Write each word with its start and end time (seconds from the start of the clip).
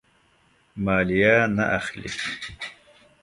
مالیه 0.83 1.35
نه 1.55 1.63
اخلي. 1.77 2.11